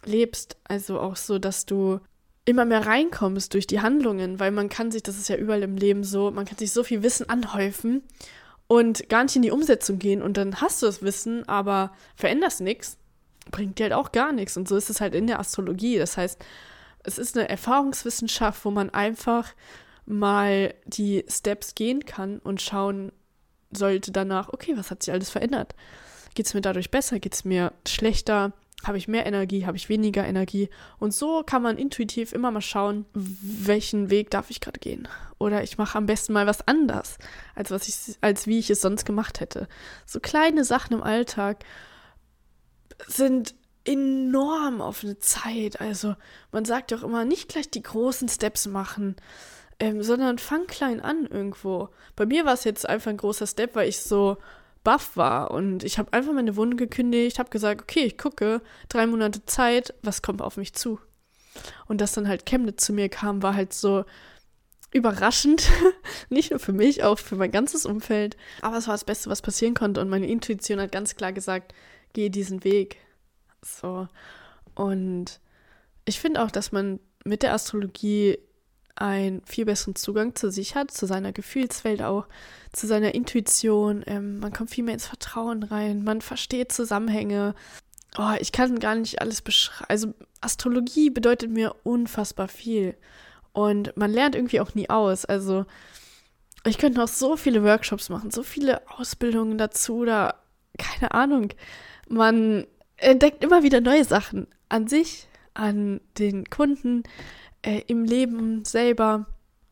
lebst. 0.04 0.56
Also 0.64 1.00
auch 1.00 1.16
so, 1.16 1.38
dass 1.38 1.66
du 1.66 2.00
immer 2.46 2.64
mehr 2.64 2.86
reinkommst 2.86 3.52
durch 3.52 3.66
die 3.66 3.80
Handlungen, 3.80 4.40
weil 4.40 4.52
man 4.52 4.68
kann 4.68 4.90
sich, 4.90 5.02
das 5.02 5.18
ist 5.18 5.28
ja 5.28 5.36
überall 5.36 5.62
im 5.62 5.76
Leben 5.76 6.04
so, 6.04 6.30
man 6.30 6.46
kann 6.46 6.56
sich 6.56 6.72
so 6.72 6.82
viel 6.84 7.02
Wissen 7.02 7.28
anhäufen 7.28 8.02
und 8.68 9.08
gar 9.08 9.24
nicht 9.24 9.36
in 9.36 9.42
die 9.42 9.50
Umsetzung 9.50 9.98
gehen 9.98 10.22
und 10.22 10.36
dann 10.36 10.60
hast 10.60 10.80
du 10.80 10.86
das 10.86 11.02
Wissen, 11.02 11.46
aber 11.48 11.92
veränderst 12.14 12.60
nichts, 12.60 12.96
bringt 13.50 13.78
dir 13.78 13.84
halt 13.84 13.92
auch 13.92 14.12
gar 14.12 14.32
nichts. 14.32 14.56
Und 14.56 14.68
so 14.68 14.76
ist 14.76 14.90
es 14.90 15.00
halt 15.00 15.14
in 15.14 15.26
der 15.26 15.40
Astrologie. 15.40 15.98
Das 15.98 16.16
heißt, 16.16 16.44
es 17.04 17.18
ist 17.18 17.36
eine 17.36 17.48
Erfahrungswissenschaft, 17.48 18.64
wo 18.64 18.70
man 18.70 18.90
einfach 18.90 19.54
mal 20.04 20.74
die 20.84 21.24
Steps 21.28 21.74
gehen 21.74 22.04
kann 22.04 22.38
und 22.38 22.62
schauen 22.62 23.12
sollte 23.72 24.12
danach, 24.12 24.48
okay, 24.48 24.76
was 24.76 24.90
hat 24.90 25.02
sich 25.02 25.12
alles 25.12 25.30
verändert? 25.30 25.74
Geht 26.34 26.46
es 26.46 26.54
mir 26.54 26.60
dadurch 26.60 26.90
besser? 26.90 27.18
Geht 27.18 27.34
es 27.34 27.44
mir 27.44 27.72
schlechter? 27.86 28.52
Habe 28.84 28.98
ich 28.98 29.08
mehr 29.08 29.26
Energie? 29.26 29.66
Habe 29.66 29.76
ich 29.76 29.88
weniger 29.88 30.24
Energie? 30.24 30.68
Und 30.98 31.14
so 31.14 31.42
kann 31.42 31.62
man 31.62 31.78
intuitiv 31.78 32.32
immer 32.32 32.50
mal 32.50 32.60
schauen, 32.60 33.06
welchen 33.14 34.10
Weg 34.10 34.30
darf 34.30 34.50
ich 34.50 34.60
gerade 34.60 34.78
gehen. 34.78 35.08
Oder 35.38 35.62
ich 35.62 35.78
mache 35.78 35.98
am 35.98 36.06
besten 36.06 36.32
mal 36.32 36.46
was 36.46 36.66
anders, 36.68 37.18
als, 37.54 37.70
was 37.70 37.88
ich, 37.88 38.16
als 38.20 38.46
wie 38.46 38.58
ich 38.58 38.70
es 38.70 38.80
sonst 38.80 39.04
gemacht 39.04 39.40
hätte. 39.40 39.66
So 40.04 40.20
kleine 40.20 40.64
Sachen 40.64 40.94
im 40.94 41.02
Alltag 41.02 41.64
sind 43.08 43.54
enorm 43.84 44.80
auf 44.80 45.04
eine 45.04 45.18
Zeit. 45.18 45.80
Also 45.80 46.14
man 46.52 46.64
sagt 46.64 46.90
ja 46.90 46.98
auch 46.98 47.02
immer, 47.02 47.24
nicht 47.24 47.48
gleich 47.48 47.70
die 47.70 47.82
großen 47.82 48.28
Steps 48.28 48.66
machen, 48.66 49.16
ähm, 49.78 50.02
sondern 50.02 50.38
fang 50.38 50.66
klein 50.66 51.00
an 51.00 51.26
irgendwo. 51.26 51.88
Bei 52.14 52.26
mir 52.26 52.44
war 52.44 52.54
es 52.54 52.64
jetzt 52.64 52.88
einfach 52.88 53.10
ein 53.10 53.16
großer 53.16 53.46
Step, 53.46 53.74
weil 53.74 53.88
ich 53.88 54.00
so 54.00 54.38
baff 54.86 55.16
war. 55.16 55.50
Und 55.50 55.82
ich 55.82 55.98
habe 55.98 56.12
einfach 56.12 56.32
meine 56.32 56.54
Wunde 56.54 56.76
gekündigt, 56.76 57.40
habe 57.40 57.50
gesagt, 57.50 57.82
okay, 57.82 58.04
ich 58.04 58.16
gucke, 58.16 58.62
drei 58.88 59.08
Monate 59.08 59.44
Zeit, 59.44 59.92
was 60.02 60.22
kommt 60.22 60.40
auf 60.40 60.56
mich 60.56 60.74
zu? 60.74 61.00
Und 61.88 62.00
dass 62.00 62.12
dann 62.12 62.28
halt 62.28 62.46
Chemnitz 62.46 62.84
zu 62.86 62.92
mir 62.92 63.08
kam, 63.08 63.42
war 63.42 63.56
halt 63.56 63.72
so 63.72 64.04
überraschend. 64.92 65.68
Nicht 66.28 66.52
nur 66.52 66.60
für 66.60 66.72
mich, 66.72 67.02
auch 67.02 67.18
für 67.18 67.34
mein 67.34 67.50
ganzes 67.50 67.84
Umfeld. 67.84 68.36
Aber 68.62 68.76
es 68.76 68.86
war 68.86 68.94
das 68.94 69.02
Beste, 69.02 69.28
was 69.28 69.42
passieren 69.42 69.74
konnte. 69.74 70.00
Und 70.00 70.08
meine 70.08 70.28
Intuition 70.28 70.80
hat 70.80 70.92
ganz 70.92 71.16
klar 71.16 71.32
gesagt, 71.32 71.74
geh 72.12 72.28
diesen 72.28 72.62
Weg. 72.62 72.98
So. 73.62 74.06
Und 74.76 75.40
ich 76.04 76.20
finde 76.20 76.44
auch, 76.44 76.52
dass 76.52 76.70
man 76.70 77.00
mit 77.24 77.42
der 77.42 77.54
Astrologie 77.54 78.38
einen 78.96 79.42
viel 79.44 79.66
besseren 79.66 79.94
Zugang 79.94 80.34
zu 80.34 80.50
sich 80.50 80.74
hat, 80.74 80.90
zu 80.90 81.06
seiner 81.06 81.32
Gefühlswelt 81.32 82.02
auch, 82.02 82.26
zu 82.72 82.86
seiner 82.86 83.14
Intuition. 83.14 84.02
Ähm, 84.06 84.40
man 84.40 84.52
kommt 84.52 84.70
viel 84.70 84.84
mehr 84.84 84.94
ins 84.94 85.06
Vertrauen 85.06 85.62
rein, 85.62 86.02
man 86.02 86.20
versteht 86.20 86.72
Zusammenhänge. 86.72 87.54
Oh, 88.18 88.34
ich 88.40 88.52
kann 88.52 88.78
gar 88.78 88.94
nicht 88.94 89.20
alles 89.20 89.42
beschreiben. 89.42 89.86
Also 89.88 90.14
Astrologie 90.40 91.10
bedeutet 91.10 91.50
mir 91.50 91.74
unfassbar 91.82 92.48
viel. 92.48 92.96
Und 93.52 93.96
man 93.96 94.10
lernt 94.10 94.34
irgendwie 94.34 94.60
auch 94.60 94.74
nie 94.74 94.88
aus. 94.88 95.24
Also 95.24 95.66
ich 96.64 96.78
könnte 96.78 96.98
noch 96.98 97.08
so 97.08 97.36
viele 97.36 97.62
Workshops 97.62 98.08
machen, 98.08 98.30
so 98.30 98.42
viele 98.42 98.82
Ausbildungen 98.90 99.58
dazu 99.58 99.96
oder 99.96 100.36
keine 100.78 101.12
Ahnung. 101.12 101.50
Man 102.08 102.66
entdeckt 102.96 103.44
immer 103.44 103.62
wieder 103.62 103.80
neue 103.80 104.04
Sachen 104.04 104.46
an 104.68 104.88
sich, 104.88 105.28
an 105.54 106.00
den 106.18 106.48
Kunden, 106.50 107.02
äh, 107.66 107.82
im 107.88 108.04
Leben 108.04 108.64
selber, 108.64 109.26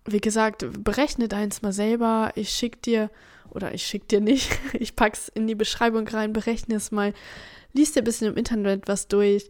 wie 0.05 0.21
gesagt, 0.21 0.67
berechne 0.83 1.29
deins 1.29 1.63
mal 1.63 1.73
selber. 1.73 2.33
Ich 2.35 2.51
schick 2.51 2.83
dir, 2.83 3.09
oder 3.51 3.73
ich 3.73 3.87
schick 3.87 4.09
dir 4.09 4.21
nicht, 4.21 4.51
ich 4.75 4.97
pack's 4.97 5.29
in 5.29 5.47
die 5.47 5.55
Beschreibung 5.55 6.07
rein, 6.09 6.33
berechne 6.33 6.75
es 6.75 6.91
mal, 6.91 7.15
lies 7.73 7.93
dir 7.93 8.03
ein 8.03 8.05
bisschen 8.05 8.29
im 8.29 8.37
Internet 8.37 8.89
was 8.89 9.09
durch. 9.09 9.49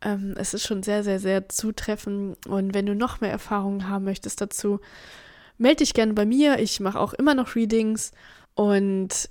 Ähm, 0.00 0.34
es 0.38 0.54
ist 0.54 0.66
schon 0.66 0.82
sehr, 0.82 1.04
sehr, 1.04 1.20
sehr 1.20 1.48
zutreffend. 1.48 2.44
Und 2.46 2.74
wenn 2.74 2.86
du 2.86 2.94
noch 2.94 3.20
mehr 3.20 3.30
Erfahrungen 3.30 3.88
haben 3.88 4.04
möchtest 4.04 4.40
dazu, 4.40 4.80
melde 5.58 5.78
dich 5.78 5.94
gerne 5.94 6.14
bei 6.14 6.24
mir. 6.24 6.58
Ich 6.58 6.80
mache 6.80 6.98
auch 6.98 7.12
immer 7.12 7.34
noch 7.34 7.54
Readings 7.54 8.12
und 8.54 9.28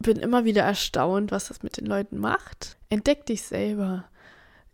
bin 0.00 0.18
immer 0.18 0.44
wieder 0.44 0.62
erstaunt, 0.62 1.32
was 1.32 1.48
das 1.48 1.62
mit 1.62 1.78
den 1.78 1.86
Leuten 1.86 2.18
macht. 2.18 2.76
Entdeck 2.90 3.24
dich 3.24 3.42
selber 3.42 4.04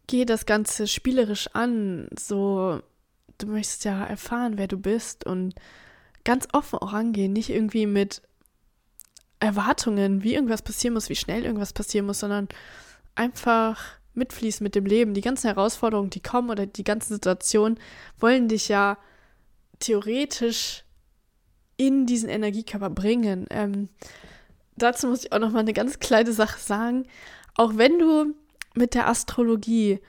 geh 0.07 0.25
das 0.25 0.47
Ganze 0.47 0.87
spielerisch 0.87 1.49
an. 1.55 2.09
So, 2.19 2.81
du 3.39 3.47
möchtest 3.47 3.85
ja 3.85 4.05
erfahren, 4.05 4.59
wer 4.59 4.69
du 4.69 4.79
bist 4.79 5.25
und 5.25 5.55
ganz 6.25 6.47
offen 6.53 6.79
auch 6.79 6.93
angehen, 6.93 7.33
nicht 7.33 7.51
irgendwie 7.51 7.87
mit 7.87 8.23
Erwartungen, 9.41 10.23
wie 10.23 10.35
irgendwas 10.35 10.63
passieren 10.63 10.95
muss, 10.95 11.09
wie 11.09 11.17
schnell 11.17 11.45
irgendwas 11.45 11.73
passieren 11.73 12.07
muss, 12.07 12.21
sondern 12.21 12.49
einfach 13.15 13.81
mitfließen 14.15 14.63
mit 14.63 14.75
dem 14.75 14.87
Leben. 14.87 15.15
Die 15.15 15.21
ganzen 15.21 15.49
Herausforderungen, 15.49 16.11
die 16.11 16.21
kommen 16.21 16.51
oder 16.51 16.67
die 16.67 16.85
ganzen 16.85 17.15
Situationen 17.15 17.79
wollen 18.19 18.49
dich 18.49 18.69
ja 18.69 18.99
theoretisch 19.81 20.85
in 21.77 22.07
diesen 22.07 22.29
Energiekörper 22.29 22.91
bringen. 22.91 23.47
Ähm, 23.51 23.89
dazu 24.77 25.09
muss 25.09 25.25
ich 25.25 25.33
auch 25.33 25.41
noch 25.41 25.51
mal 25.51 25.61
eine 25.61 25.73
ganz 25.73 25.99
kleine 25.99 26.33
Sache 26.33 26.61
sagen. 26.61 27.07
Auch 27.57 27.77
wenn 27.77 27.99
du 27.99 28.35
mit 28.75 28.95
der 28.95 29.09
Astrologie 29.09 30.01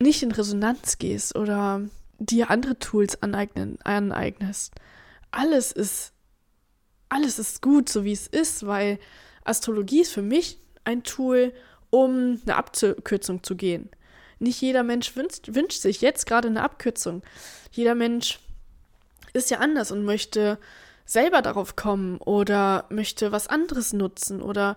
nicht 0.00 0.22
in 0.22 0.32
Resonanz 0.32 0.98
gehst 0.98 1.36
oder 1.36 1.82
dir 2.18 2.50
andere 2.50 2.78
Tools 2.78 3.22
aneignen, 3.22 3.78
aneignest. 3.82 4.72
Alles 5.30 5.72
ist, 5.72 6.12
alles 7.08 7.38
ist 7.38 7.62
gut, 7.62 7.88
so 7.88 8.04
wie 8.04 8.12
es 8.12 8.26
ist, 8.26 8.66
weil 8.66 8.98
Astrologie 9.44 10.02
ist 10.02 10.12
für 10.12 10.22
mich 10.22 10.58
ein 10.84 11.02
Tool, 11.02 11.52
um 11.90 12.40
eine 12.44 12.56
Abkürzung 12.56 13.42
zu 13.42 13.56
gehen. 13.56 13.90
Nicht 14.38 14.60
jeder 14.60 14.82
Mensch 14.82 15.14
wünscht, 15.16 15.54
wünscht 15.54 15.80
sich 15.80 16.00
jetzt 16.00 16.26
gerade 16.26 16.48
eine 16.48 16.62
Abkürzung. 16.62 17.22
Jeder 17.70 17.94
Mensch 17.94 18.40
ist 19.32 19.50
ja 19.50 19.58
anders 19.58 19.90
und 19.90 20.04
möchte 20.04 20.58
selber 21.06 21.42
darauf 21.42 21.76
kommen 21.76 22.18
oder 22.18 22.86
möchte 22.88 23.32
was 23.32 23.46
anderes 23.46 23.92
nutzen 23.92 24.42
oder 24.42 24.76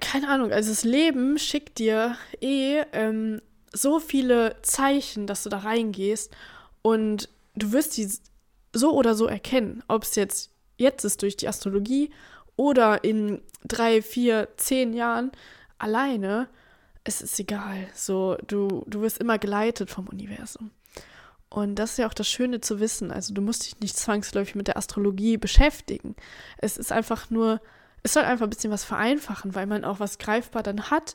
keine 0.00 0.28
Ahnung, 0.28 0.52
also 0.52 0.70
das 0.70 0.84
Leben 0.84 1.38
schickt 1.38 1.78
dir 1.78 2.16
eh 2.40 2.82
ähm, 2.92 3.40
so 3.72 4.00
viele 4.00 4.56
Zeichen, 4.62 5.26
dass 5.26 5.42
du 5.42 5.48
da 5.48 5.58
reingehst 5.58 6.34
und 6.82 7.28
du 7.54 7.72
wirst 7.72 7.96
die 7.96 8.10
so 8.72 8.92
oder 8.92 9.14
so 9.14 9.26
erkennen, 9.26 9.82
ob 9.88 10.02
es 10.02 10.14
jetzt 10.14 10.50
jetzt 10.76 11.04
ist 11.04 11.22
durch 11.22 11.36
die 11.36 11.48
Astrologie 11.48 12.10
oder 12.56 13.04
in 13.04 13.42
drei, 13.64 14.02
vier, 14.02 14.48
zehn 14.56 14.92
Jahren 14.92 15.30
alleine, 15.78 16.48
es 17.04 17.22
ist 17.22 17.38
egal. 17.38 17.88
So, 17.94 18.36
du, 18.46 18.84
du 18.86 19.02
wirst 19.02 19.18
immer 19.18 19.38
geleitet 19.38 19.90
vom 19.90 20.08
Universum. 20.08 20.70
Und 21.48 21.76
das 21.76 21.92
ist 21.92 21.98
ja 21.98 22.06
auch 22.06 22.14
das 22.14 22.28
Schöne 22.28 22.60
zu 22.60 22.78
wissen. 22.80 23.10
Also 23.10 23.34
du 23.34 23.42
musst 23.42 23.64
dich 23.64 23.80
nicht 23.80 23.96
zwangsläufig 23.96 24.54
mit 24.54 24.68
der 24.68 24.76
Astrologie 24.76 25.36
beschäftigen. 25.36 26.14
Es 26.58 26.76
ist 26.76 26.92
einfach 26.92 27.28
nur, 27.30 27.60
es 28.02 28.14
soll 28.14 28.24
einfach 28.24 28.46
ein 28.46 28.50
bisschen 28.50 28.72
was 28.72 28.84
vereinfachen, 28.84 29.54
weil 29.54 29.66
man 29.66 29.84
auch 29.84 30.00
was 30.00 30.18
greifbar 30.18 30.62
dann 30.62 30.90
hat 30.90 31.14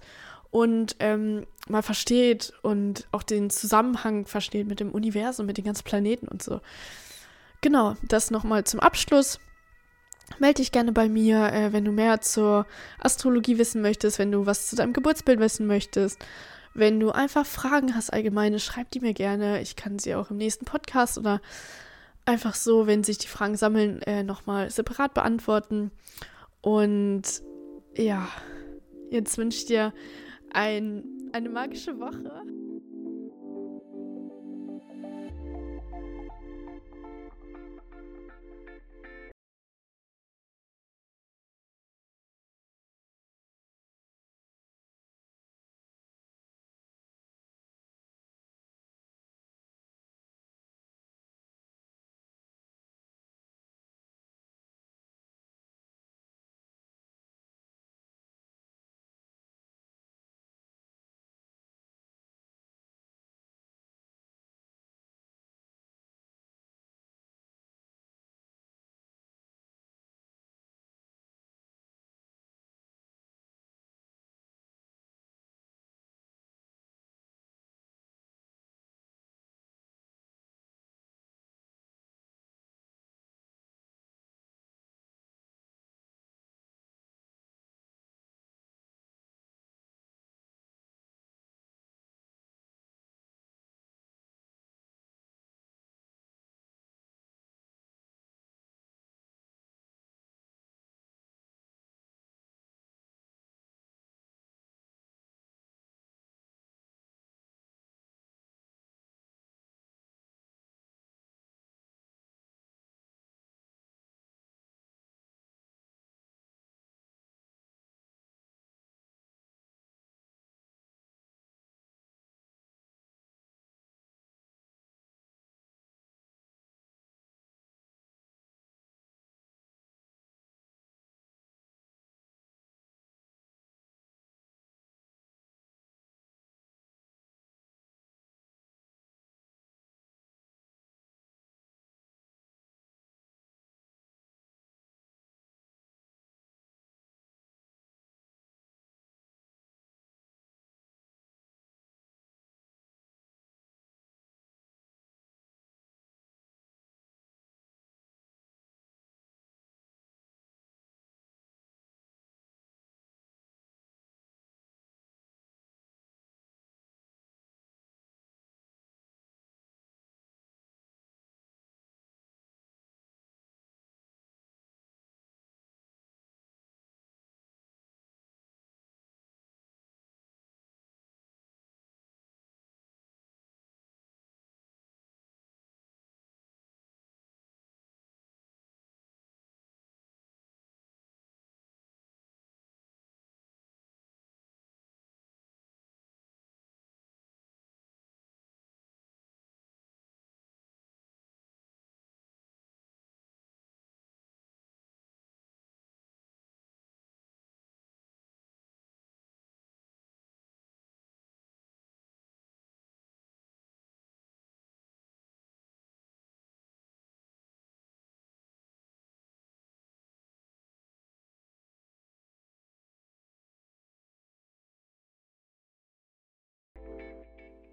und 0.52 0.96
ähm, 1.00 1.46
mal 1.68 1.82
versteht 1.82 2.54
und 2.62 3.08
auch 3.12 3.24
den 3.24 3.50
Zusammenhang 3.50 4.26
versteht 4.26 4.68
mit 4.68 4.80
dem 4.80 4.92
Universum, 4.92 5.46
mit 5.46 5.58
den 5.58 5.66
ganzen 5.66 5.84
Planeten 5.84 6.28
und 6.28 6.42
so. 6.42 6.62
Genau, 7.62 7.96
das 8.04 8.32
nochmal 8.32 8.64
zum 8.64 8.80
Abschluss. 8.80 9.40
Melde 10.40 10.62
dich 10.62 10.72
gerne 10.72 10.92
bei 10.92 11.10
mir, 11.10 11.52
äh, 11.52 11.74
wenn 11.74 11.86
du 11.86 11.92
mehr 11.92 12.22
zur 12.22 12.66
Astrologie 13.00 13.58
wissen 13.58 13.82
möchtest, 13.82 14.18
wenn 14.20 14.32
du 14.32 14.46
was 14.46 14.68
zu 14.68 14.76
deinem 14.76 14.94
Geburtsbild 14.94 15.40
wissen 15.40 15.68
möchtest. 15.68 16.24
Wenn 16.74 17.00
du 17.00 17.12
einfach 17.12 17.46
Fragen 17.46 17.96
hast 17.96 18.12
allgemeine, 18.12 18.60
schreib 18.60 18.92
die 18.92 19.00
mir 19.00 19.14
gerne. 19.14 19.62
Ich 19.62 19.76
kann 19.76 19.98
sie 19.98 20.16
auch 20.16 20.32
im 20.32 20.38
nächsten 20.38 20.66
Podcast 20.66 21.18
oder 21.18 21.42
einfach 22.26 22.56
so, 22.56 22.88
wenn 22.88 23.04
sich 23.04 23.18
die 23.18 23.28
Fragen 23.28 23.56
sammeln, 23.56 24.02
äh, 24.04 24.24
nochmal 24.24 24.70
separat 24.70 25.14
beantworten. 25.14 25.92
Und 26.66 27.22
ja, 27.96 28.28
jetzt 29.12 29.38
wünsche 29.38 29.60
ich 29.60 29.66
dir 29.66 29.94
ein, 30.52 31.04
eine 31.32 31.48
magische 31.48 32.00
Woche. 32.00 32.42